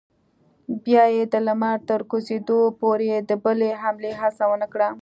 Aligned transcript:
بیا 0.85 1.03
یې 1.15 1.23
د 1.33 1.35
لمر 1.47 1.77
تر 1.89 1.99
کوزېدو 2.09 2.59
پورې 2.79 3.09
د 3.29 3.31
بلې 3.43 3.71
حملې 3.81 4.11
هڅه 4.21 4.43
ونه 4.49 4.67
کړه. 4.73 4.89